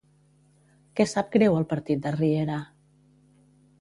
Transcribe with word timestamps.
Què 1.01 1.05
sap 1.11 1.29
greu 1.37 1.57
al 1.59 1.67
partit 1.75 2.03
de 2.07 2.15
Riera? 2.17 2.57